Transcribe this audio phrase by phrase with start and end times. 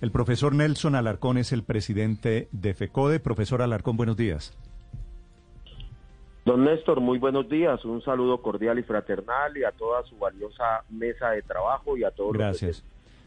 [0.00, 3.20] El profesor Nelson Alarcón es el presidente de FECODE.
[3.20, 4.56] Profesor Alarcón, buenos días.
[6.46, 7.84] Don Néstor, muy buenos días.
[7.84, 12.10] Un saludo cordial y fraternal y a toda su valiosa mesa de trabajo y a
[12.12, 12.82] todos Gracias.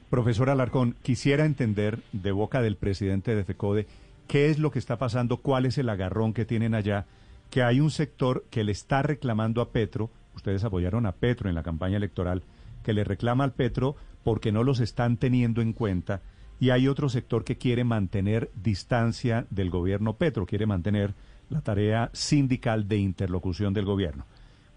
[0.09, 3.85] Profesor Alarcón, quisiera entender de boca del presidente de FECODE
[4.27, 7.05] qué es lo que está pasando, cuál es el agarrón que tienen allá,
[7.51, 11.55] que hay un sector que le está reclamando a Petro, ustedes apoyaron a Petro en
[11.55, 12.41] la campaña electoral,
[12.83, 16.21] que le reclama al Petro porque no los están teniendo en cuenta
[16.59, 21.13] y hay otro sector que quiere mantener distancia del gobierno Petro, quiere mantener
[21.49, 24.25] la tarea sindical de interlocución del gobierno.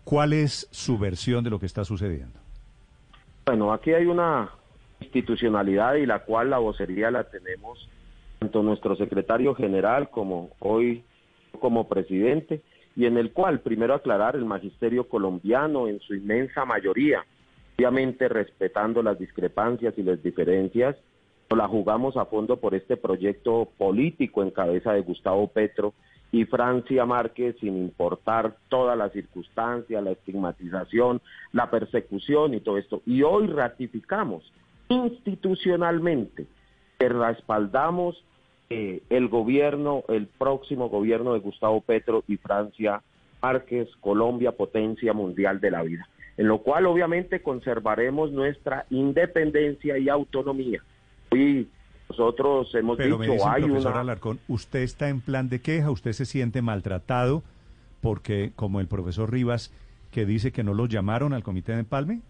[0.04, 2.38] ¿Cuál es su versión de lo que está sucediendo?
[3.46, 4.50] Bueno, aquí hay una
[5.00, 7.88] institucionalidad y la cual la vocería la tenemos
[8.38, 11.04] tanto nuestro secretario general como hoy
[11.60, 12.62] como presidente
[12.94, 17.24] y en el cual primero aclarar el magisterio colombiano en su inmensa mayoría,
[17.76, 20.96] obviamente respetando las discrepancias y las diferencias,
[21.54, 25.94] la jugamos a fondo por este proyecto político en cabeza de Gustavo Petro
[26.32, 31.20] y Francia Márquez, sin importar todas las circunstancias, la estigmatización,
[31.52, 33.02] la persecución y todo esto.
[33.06, 34.52] Y hoy ratificamos
[34.88, 36.46] institucionalmente
[36.98, 38.24] que respaldamos
[38.68, 43.02] eh, el gobierno, el próximo gobierno de Gustavo Petro y Francia
[43.40, 50.08] Márquez, Colombia, potencia mundial de la vida, en lo cual obviamente conservaremos nuestra independencia y
[50.08, 50.82] autonomía
[51.36, 51.68] y
[52.08, 56.24] nosotros hemos Pero dicho, hay profesor Alarcón, usted está en plan de queja, usted se
[56.24, 57.42] siente maltratado
[58.00, 59.72] porque, como el profesor Rivas,
[60.12, 62.20] que dice que no lo llamaron al comité de empalme.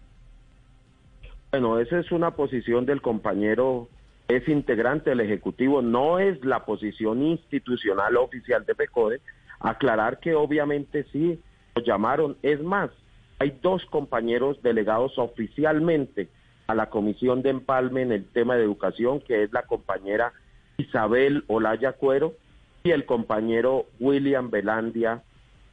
[1.50, 3.88] Bueno, esa es una posición del compañero,
[4.28, 9.20] es integrante del Ejecutivo, no es la posición institucional oficial de PECODE.
[9.60, 11.40] Aclarar que obviamente sí,
[11.74, 12.36] lo llamaron.
[12.42, 12.90] Es más,
[13.38, 16.28] hay dos compañeros delegados oficialmente
[16.66, 20.32] a la Comisión de Empalme en el tema de educación, que es la compañera
[20.78, 22.34] Isabel Olaya Cuero
[22.82, 25.22] y el compañero William Belandia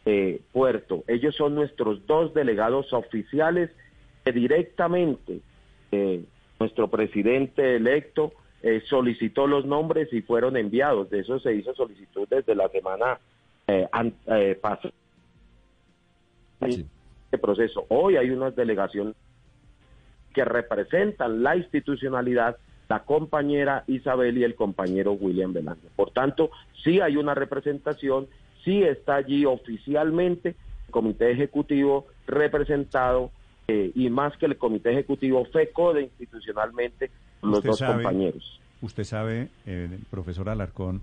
[0.06, 1.04] eh, Puerto.
[1.08, 3.72] Ellos son nuestros dos delegados oficiales
[4.24, 5.40] que directamente
[5.92, 6.24] eh,
[6.60, 11.10] nuestro presidente electo eh, solicitó los nombres y fueron enviados.
[11.10, 13.20] De eso se hizo solicitud desde la semana
[14.62, 14.94] pasada.
[16.62, 17.86] Este proceso.
[17.90, 19.16] Hoy hay unas delegaciones
[20.34, 22.58] que representan la institucionalidad,
[22.90, 25.90] la compañera Isabel y el compañero William Belandia.
[25.96, 26.52] Por tanto,
[26.84, 28.28] sí hay una representación,
[28.64, 30.50] sí está allí oficialmente
[30.88, 33.32] el comité ejecutivo representado
[33.68, 37.12] eh, y más que el comité ejecutivo FECODE institucionalmente
[37.42, 38.60] los dos compañeros.
[38.82, 41.02] Usted sabe, eh, profesor Alarcón,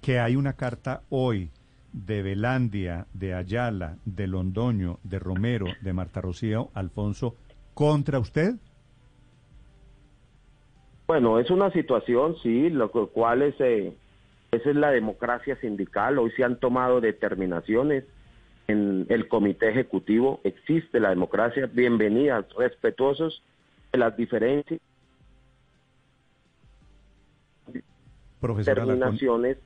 [0.00, 1.50] que hay una carta hoy
[1.92, 7.34] de Belandia, de Ayala, de Londoño, de Romero, de Marta Rocío, Alfonso,
[7.76, 8.54] contra usted?
[11.06, 13.94] Bueno, es una situación, sí, lo cual es, eh,
[14.50, 16.18] esa es la democracia sindical.
[16.18, 18.04] Hoy se han tomado determinaciones
[18.66, 20.40] en el comité ejecutivo.
[20.42, 21.68] Existe la democracia.
[21.70, 23.42] Bienvenidas, respetuosos
[23.92, 24.80] de las diferencias.
[28.40, 29.58] determinaciones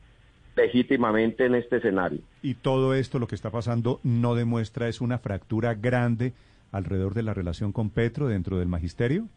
[0.57, 2.19] legítimamente en este escenario.
[2.43, 6.33] Y todo esto, lo que está pasando, no demuestra es una fractura grande
[6.73, 9.29] alrededor de la relación con Petro dentro del magisterio?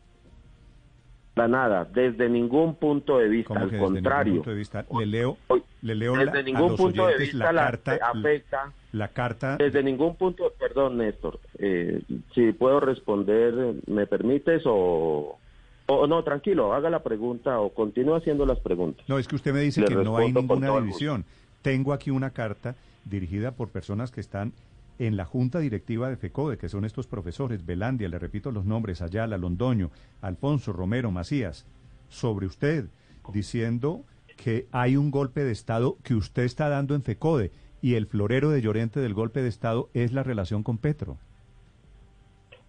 [1.33, 4.44] Para nada, desde ningún punto de vista, al contrario.
[4.45, 5.38] Le leo,
[5.81, 8.73] le leo desde ningún punto de vista la, carta afecta.
[8.91, 9.57] La carta.
[9.57, 12.03] Desde ningún punto, perdón, Néstor, eh,
[12.35, 15.39] si puedo responder, ¿me permites o,
[15.88, 16.23] o no?
[16.23, 19.03] Tranquilo, haga la pregunta o continúe haciendo las preguntas.
[19.09, 21.25] No, es que usted me dice que no hay ninguna división.
[21.63, 24.53] Tengo aquí una carta dirigida por personas que están
[24.99, 29.01] en la junta directiva de FECODE, que son estos profesores, Belandia, le repito los nombres,
[29.01, 31.65] Ayala, Londoño, Alfonso, Romero, Macías,
[32.09, 32.85] sobre usted,
[33.33, 34.03] diciendo
[34.35, 37.51] que hay un golpe de Estado que usted está dando en FECODE
[37.81, 41.17] y el florero de Llorente del golpe de Estado es la relación con Petro.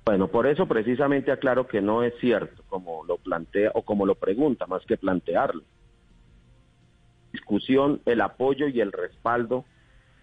[0.05, 4.17] Bueno, por eso precisamente aclaro que no es cierto, como lo plantea o como lo
[4.17, 5.63] pregunta, más que plantearlo.
[7.33, 9.65] Discusión, el apoyo y el respaldo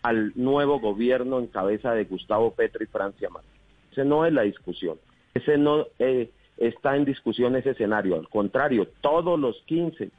[0.02, 3.52] al nuevo gobierno en cabeza de Gustavo Petro y Francia Márquez.
[3.92, 4.98] Ese no es la discusión.
[5.34, 8.16] Ese no eh, está en discusión ese escenario.
[8.16, 10.12] Al contrario, todos los 15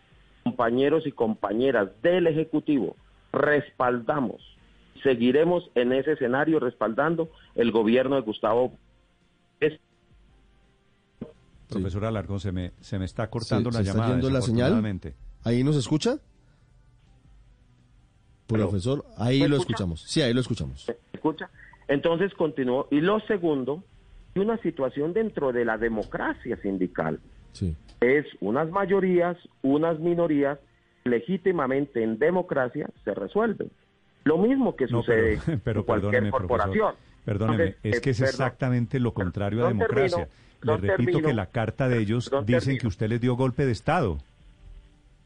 [0.44, 2.96] compañeros y compañeras del Ejecutivo
[3.32, 4.42] respaldamos,
[5.02, 8.72] seguiremos en ese escenario respaldando el gobierno de Gustavo
[9.58, 9.78] Petro.
[11.68, 14.16] Profesor Alarcón, se me, se me está cortando la llamada.
[14.16, 15.00] Está la señal?
[15.44, 16.18] ¿Ahí nos escucha?
[18.52, 20.02] Profesor, ahí lo escuchamos.
[20.02, 20.90] Sí, ahí lo escuchamos.
[21.12, 21.50] escucha?
[21.88, 22.88] Entonces continuó.
[22.90, 23.82] Y lo segundo,
[24.36, 27.20] una situación dentro de la democracia sindical.
[28.00, 30.58] Es unas mayorías, unas minorías,
[31.04, 33.70] legítimamente en democracia se resuelven.
[34.24, 36.94] Lo mismo que sucede en cualquier corporación.
[37.24, 40.28] Perdóneme, es que es exactamente lo contrario a democracia.
[40.62, 44.18] Le repito que la carta de ellos dicen que usted les dio golpe de Estado.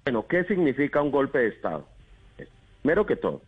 [0.05, 1.87] Bueno, ¿qué significa un golpe de Estado?
[2.87, 3.43] Primero que todo,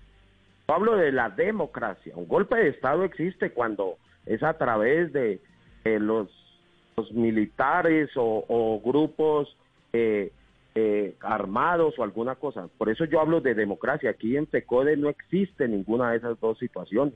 [0.66, 2.12] hablo de la democracia.
[2.16, 3.96] Un golpe de Estado existe cuando
[4.26, 5.40] es a través de
[5.84, 6.28] los,
[7.12, 9.56] militares o, grupos
[9.92, 10.32] eh,
[10.74, 12.66] eh, armados o alguna cosa.
[12.78, 14.10] Por eso yo hablo de democracia.
[14.10, 17.14] Aquí en TECODE no existe ninguna de esas dos situaciones.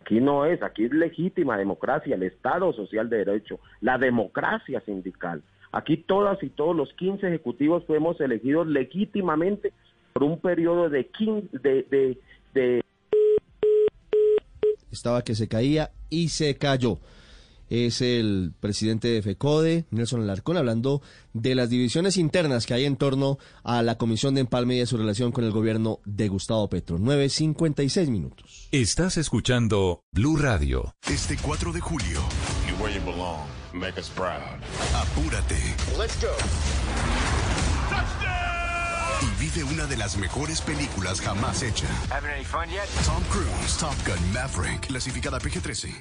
[0.00, 5.42] Aquí no es, aquí es legítima democracia, el Estado social de derecho, la democracia sindical.
[5.72, 9.74] Aquí todas y todos los 15 ejecutivos fuimos elegidos legítimamente
[10.14, 11.10] por un periodo de,
[11.52, 12.18] de,
[12.54, 12.80] de
[14.90, 17.00] Estaba que se caía y se cayó
[17.68, 21.02] es el presidente de FECODE, Nelson Alarcón, hablando
[21.32, 24.86] de las divisiones internas que hay en torno a la Comisión de Empalme y de
[24.86, 26.98] su relación con el gobierno de Gustavo Petro.
[26.98, 28.68] 9.56 minutos.
[28.70, 30.94] Estás escuchando Blue Radio.
[31.08, 32.20] Este 4 de julio.
[33.72, 34.38] Make us proud.
[34.94, 35.56] Apúrate.
[35.98, 37.43] Let's go.
[39.54, 41.86] Vive una de las mejores películas jamás hecha.
[43.06, 46.00] Tom Cruise, Top Gun Maverick, clasificada PG-13.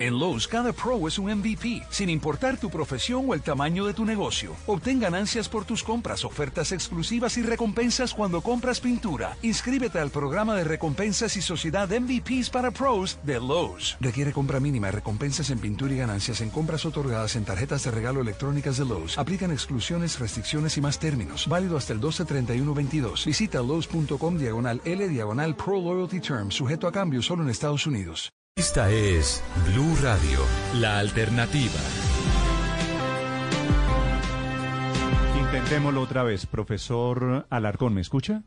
[0.00, 3.92] En Lowe's, cada pro es un MVP, sin importar tu profesión o el tamaño de
[3.92, 4.56] tu negocio.
[4.66, 9.36] Obtén ganancias por tus compras, ofertas exclusivas y recompensas cuando compras pintura.
[9.42, 13.98] Inscríbete al programa de recompensas y sociedad MVPs para pros de Lowe's.
[14.00, 18.22] Requiere compra mínima, recompensas en pintura y ganancias en compras otorgadas en tarjetas de regalo
[18.22, 19.18] electrónicas de Lowe's.
[19.18, 21.46] Aplican exclusiones, restricciones y más términos.
[21.46, 23.26] Válido hasta el 12-31-22.
[23.26, 28.32] Visita Lowe's.com diagonal L diagonal Pro Loyalty Term, sujeto a cambio solo en Estados Unidos.
[28.60, 29.42] Esta es
[29.72, 30.38] Blue Radio,
[30.80, 31.80] la alternativa.
[35.40, 36.44] Intentémoslo otra vez.
[36.44, 38.42] Profesor Alarcón, ¿me escucha?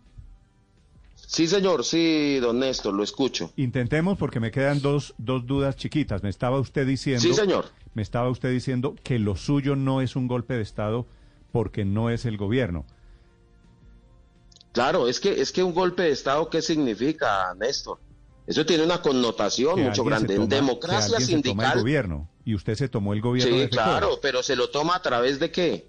[1.15, 3.53] Sí, señor, sí, don Néstor, lo escucho.
[3.55, 6.21] Intentemos porque me quedan dos, dos dudas chiquitas.
[6.21, 7.23] Me estaba usted diciendo...
[7.23, 7.65] Sí, señor.
[7.95, 11.07] Me estaba usted diciendo que lo suyo no es un golpe de Estado
[11.51, 12.85] porque no es el gobierno.
[14.73, 17.97] Claro, es que, es que un golpe de Estado, ¿qué significa, Néstor?
[18.45, 20.35] Eso tiene una connotación mucho grande.
[20.35, 21.73] en democracia sindical.
[21.77, 23.57] el gobierno y usted se tomó el gobierno.
[23.57, 25.87] Sí, claro, pero se lo toma a través de qué?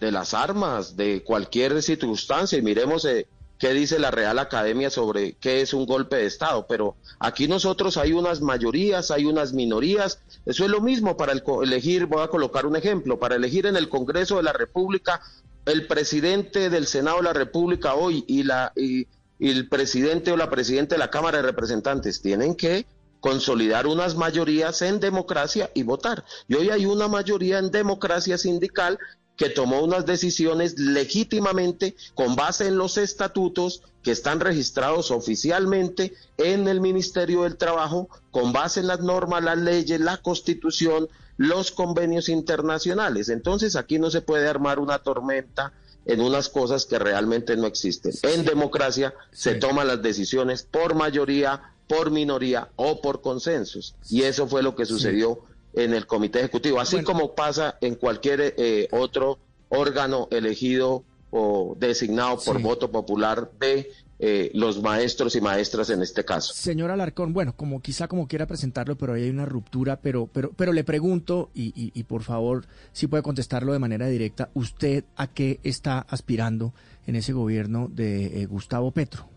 [0.00, 2.58] De las armas, de cualquier circunstancia.
[2.58, 3.28] Y miremos eh,
[3.58, 6.66] qué dice la Real Academia sobre qué es un golpe de Estado.
[6.66, 10.20] Pero aquí nosotros hay unas mayorías, hay unas minorías.
[10.46, 11.32] Eso es lo mismo para
[11.62, 15.20] elegir, voy a colocar un ejemplo, para elegir en el Congreso de la República
[15.66, 20.50] el presidente del Senado de la República hoy y la y el presidente o la
[20.50, 22.86] presidenta de la Cámara de Representantes tienen que
[23.20, 26.24] consolidar unas mayorías en democracia y votar.
[26.48, 28.98] Y hoy hay una mayoría en democracia sindical
[29.36, 36.68] que tomó unas decisiones legítimamente con base en los estatutos que están registrados oficialmente en
[36.68, 42.28] el Ministerio del Trabajo, con base en las normas, las leyes, la constitución, los convenios
[42.28, 43.28] internacionales.
[43.28, 45.72] Entonces aquí no se puede armar una tormenta
[46.06, 48.12] en unas cosas que realmente no existen.
[48.22, 53.94] En democracia se toman las decisiones por mayoría, por minoría o por consensos.
[54.08, 55.40] Y eso fue lo que sucedió
[55.74, 59.38] en el Comité Ejecutivo, así como pasa en cualquier eh, otro
[59.68, 66.24] órgano elegido o designado por voto popular de eh, los maestros y maestras en este
[66.24, 66.54] caso.
[66.54, 70.52] Señor Alarcón, bueno, como quizá como quiera presentarlo, pero ahí hay una ruptura, pero, pero,
[70.56, 75.26] pero le pregunto, y, y, por favor, si puede contestarlo de manera directa, ¿usted a
[75.26, 76.72] qué está aspirando
[77.06, 79.28] en ese gobierno de eh, Gustavo Petro?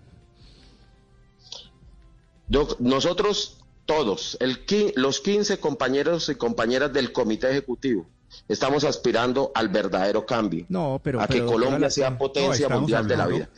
[2.79, 4.59] nosotros todos, el,
[4.95, 8.07] los 15 compañeros y compañeras del Comité Ejecutivo,
[8.47, 10.65] estamos aspirando al verdadero cambio.
[10.69, 13.49] No, pero, a que Colombia sea potencia mundial de la vida.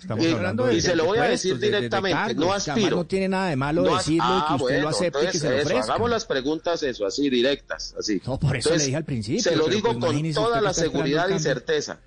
[0.71, 2.97] Y, se lo voy a decir directamente, no aspiro.
[2.97, 5.61] No tiene nada de malo decirlo y que usted lo acepte y que se lo
[5.63, 5.93] ofrezca.
[5.93, 8.21] hagamos las preguntas eso, así directas, así.
[8.25, 9.43] No, por eso le dije al principio.
[9.43, 11.99] Se lo digo pues con toda la seguridad y certeza.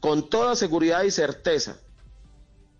[0.00, 1.76] Con toda seguridad y certeza.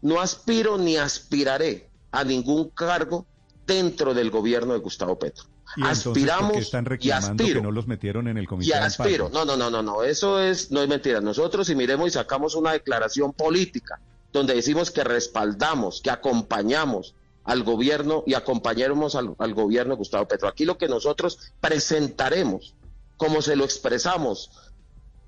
[0.03, 3.27] No aspiro ni aspiraré a ningún cargo
[3.67, 5.45] dentro del gobierno de Gustavo Petro.
[5.77, 9.29] ¿Y aspiramos están reclamando que no los metieron en el comité y aspiro.
[9.29, 11.21] no no no no no eso es no es mentira.
[11.21, 14.01] Nosotros si miremos y sacamos una declaración política
[14.33, 20.27] donde decimos que respaldamos que acompañamos al gobierno y acompañaremos al, al gobierno de Gustavo
[20.27, 20.49] Petro.
[20.49, 22.75] Aquí lo que nosotros presentaremos
[23.17, 24.51] como se lo expresamos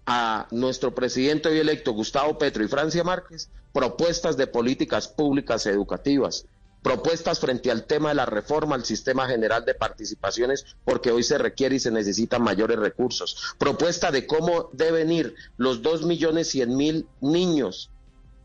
[0.06, 6.46] a nuestro presidente hoy electo Gustavo Petro y Francia Márquez propuestas de políticas públicas educativas
[6.82, 11.38] propuestas frente al tema de la reforma al sistema general de participaciones, porque hoy se
[11.38, 16.76] requiere y se necesitan mayores recursos, propuesta de cómo deben ir los dos millones cien
[16.76, 17.90] mil niños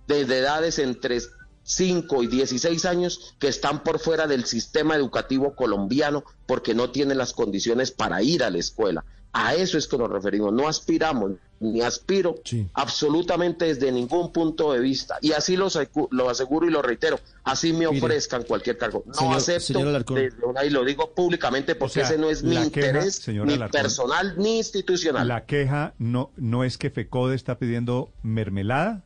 [0.07, 1.19] de, edades entre
[1.63, 7.17] 5 y 16 años que están por fuera del sistema educativo colombiano porque no tienen
[7.17, 9.03] las condiciones para ir a la escuela.
[9.39, 10.51] A eso es que nos referimos.
[10.51, 12.35] No aspiramos, ni aspiro
[12.73, 15.19] absolutamente desde ningún punto de vista.
[15.21, 15.67] Y así lo,
[16.09, 17.19] lo aseguro y lo reitero.
[17.43, 19.03] Así me ofrezcan cualquier cargo.
[19.19, 24.57] No acepto y lo digo públicamente porque ese no es mi interés ni personal ni
[24.57, 25.27] institucional.
[25.27, 29.03] La queja no, no es que FECODE está pidiendo mermelada.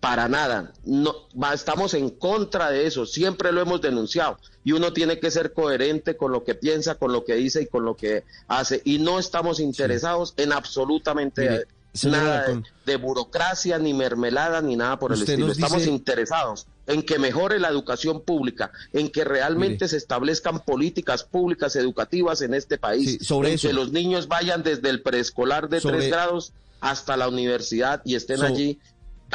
[0.00, 0.72] Para nada.
[0.84, 1.14] No,
[1.52, 3.06] estamos en contra de eso.
[3.06, 4.38] Siempre lo hemos denunciado.
[4.64, 7.66] Y uno tiene que ser coherente con lo que piensa, con lo que dice y
[7.66, 8.82] con lo que hace.
[8.84, 11.66] Y no estamos interesados en absolutamente
[12.02, 15.52] nada de, burocracia, ni mermelada, ni nada por el estilo.
[15.52, 21.76] Estamos interesados en que mejore la educación pública, en que realmente se establezcan políticas públicas
[21.76, 26.52] educativas en este país, en que los niños vayan desde el preescolar de tres grados
[26.80, 28.78] hasta la universidad y estén allí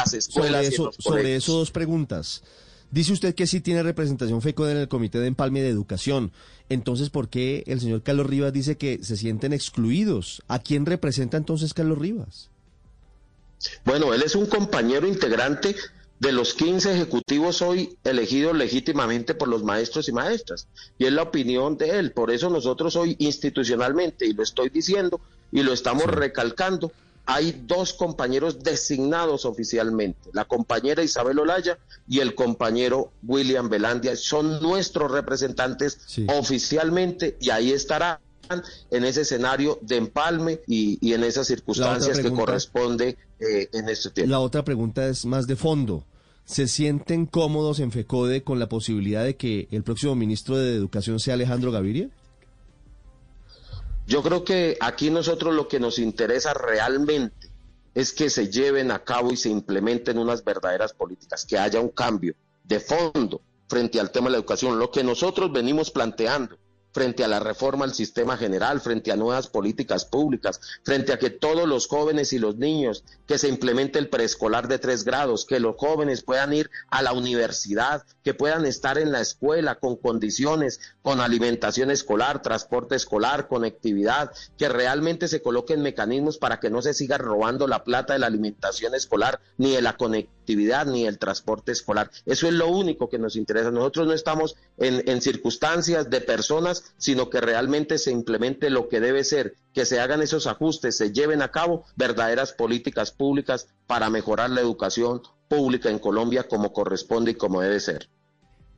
[0.06, 2.44] sobre eso, sobre eso dos preguntas.
[2.91, 6.32] Dice usted que sí tiene representación FECO en el Comité de Empalme de Educación.
[6.70, 10.41] Entonces, ¿por qué el señor Carlos Rivas dice que se sienten excluidos?
[10.48, 12.50] ¿A quién representa entonces Carlos Rivas?
[13.86, 15.75] Bueno, él es un compañero integrante
[16.20, 20.68] de los 15 ejecutivos hoy elegidos legítimamente por los maestros y maestras.
[20.98, 22.12] Y es la opinión de él.
[22.12, 26.91] Por eso nosotros hoy institucionalmente, y lo estoy diciendo y lo estamos recalcando,
[27.31, 34.59] hay dos compañeros designados oficialmente, la compañera Isabel Olaya y el compañero William Belandia, son
[34.63, 38.17] nuestros representantes oficialmente y ahí estarán
[38.89, 44.31] en ese escenario de empalme y, en esas circunstancias que corresponde eh, en este tiempo.
[44.31, 46.05] La otra pregunta es más de fondo.
[46.45, 51.19] ¿Se sienten cómodos en FECODE con la posibilidad de que el próximo ministro de Educación
[51.19, 52.09] sea Alejandro Gaviria?
[54.10, 57.51] Yo creo que aquí nosotros lo que nos interesa realmente
[57.94, 61.89] es que se lleven a cabo y se implementen unas verdaderas políticas, que haya un
[61.89, 64.80] cambio de fondo frente al tema de la educación.
[64.80, 66.58] Lo que nosotros venimos planteando
[66.91, 71.29] frente a la reforma al sistema general, frente a nuevas políticas públicas, frente a que
[71.29, 75.60] todos los jóvenes y los niños, que se implemente el preescolar de tres grados, que
[75.60, 80.79] los jóvenes puedan ir a la universidad, que puedan estar en la escuela con condiciones,
[81.01, 86.93] con alimentación escolar, transporte escolar, conectividad, que realmente se coloquen mecanismos para que no se
[86.93, 91.72] siga robando la plata de la alimentación escolar, ni de la conectividad, ni el transporte
[91.72, 92.10] escolar.
[92.25, 93.72] Eso es lo único que nos interesa.
[93.72, 99.00] Nosotros no estamos en, en circunstancias de personas sino que realmente se implemente lo que
[99.00, 104.09] debe ser, que se hagan esos ajustes, se lleven a cabo verdaderas políticas públicas para
[104.09, 108.09] mejorar la educación pública en Colombia como corresponde y como debe ser.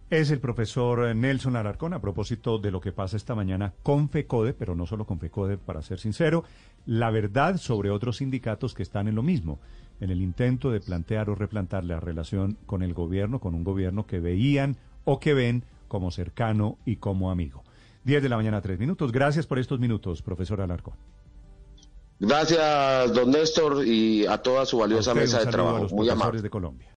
[0.09, 4.53] Es el profesor Nelson Alarcón a propósito de lo que pasa esta mañana con FECODE,
[4.53, 6.43] pero no solo con FECODE, para ser sincero,
[6.85, 9.61] la verdad sobre otros sindicatos que están en lo mismo,
[10.01, 14.05] en el intento de plantear o replantar la relación con el gobierno, con un gobierno
[14.05, 17.63] que veían o que ven como cercano y como amigo.
[18.03, 19.11] 10 de la mañana, 3 minutos.
[19.11, 20.95] Gracias por estos minutos, profesor Alarcón.
[22.19, 25.87] Gracias, don Néstor, y a toda su valiosa mesa de trabajo.
[25.91, 26.41] Muy amable.
[26.41, 26.87] de Colombia.